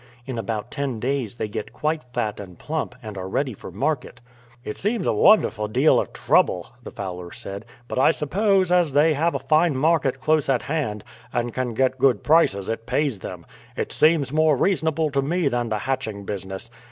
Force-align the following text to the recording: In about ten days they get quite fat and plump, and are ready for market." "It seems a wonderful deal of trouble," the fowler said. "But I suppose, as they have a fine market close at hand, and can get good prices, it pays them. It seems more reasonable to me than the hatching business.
In 0.25 0.39
about 0.39 0.71
ten 0.71 0.99
days 0.99 1.35
they 1.35 1.47
get 1.47 1.71
quite 1.73 2.03
fat 2.11 2.39
and 2.39 2.57
plump, 2.57 2.95
and 3.03 3.19
are 3.19 3.29
ready 3.29 3.53
for 3.53 3.69
market." 3.69 4.19
"It 4.63 4.75
seems 4.75 5.05
a 5.05 5.13
wonderful 5.13 5.67
deal 5.67 5.99
of 5.99 6.11
trouble," 6.11 6.71
the 6.81 6.89
fowler 6.89 7.31
said. 7.31 7.65
"But 7.87 7.99
I 7.99 8.09
suppose, 8.09 8.71
as 8.71 8.93
they 8.93 9.13
have 9.13 9.35
a 9.35 9.37
fine 9.37 9.77
market 9.77 10.19
close 10.19 10.49
at 10.49 10.63
hand, 10.63 11.03
and 11.31 11.53
can 11.53 11.75
get 11.75 11.99
good 11.99 12.23
prices, 12.23 12.67
it 12.67 12.87
pays 12.87 13.19
them. 13.19 13.45
It 13.77 13.91
seems 13.91 14.33
more 14.33 14.57
reasonable 14.57 15.11
to 15.11 15.21
me 15.21 15.47
than 15.49 15.69
the 15.69 15.77
hatching 15.77 16.25
business. 16.25 16.71